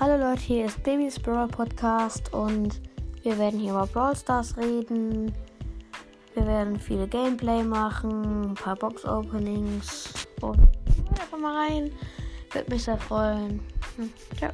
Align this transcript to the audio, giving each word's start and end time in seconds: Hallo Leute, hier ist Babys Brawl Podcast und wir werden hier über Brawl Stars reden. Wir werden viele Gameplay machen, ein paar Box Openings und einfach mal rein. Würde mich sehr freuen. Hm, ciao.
Hallo 0.00 0.16
Leute, 0.16 0.42
hier 0.42 0.66
ist 0.66 0.80
Babys 0.84 1.18
Brawl 1.18 1.48
Podcast 1.48 2.32
und 2.32 2.80
wir 3.24 3.36
werden 3.36 3.58
hier 3.58 3.72
über 3.72 3.84
Brawl 3.84 4.14
Stars 4.14 4.56
reden. 4.56 5.32
Wir 6.34 6.46
werden 6.46 6.78
viele 6.78 7.08
Gameplay 7.08 7.64
machen, 7.64 8.50
ein 8.50 8.54
paar 8.54 8.76
Box 8.76 9.04
Openings 9.04 10.12
und 10.40 10.60
einfach 11.20 11.38
mal 11.38 11.66
rein. 11.66 11.90
Würde 12.52 12.70
mich 12.70 12.84
sehr 12.84 12.96
freuen. 12.96 13.58
Hm, 13.96 14.12
ciao. 14.36 14.52